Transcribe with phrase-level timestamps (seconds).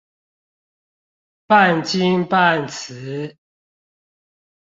[1.45, 3.37] 半金半瓷